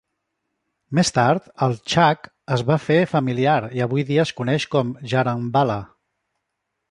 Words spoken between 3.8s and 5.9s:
i avui dia es coneix com Jaranwala.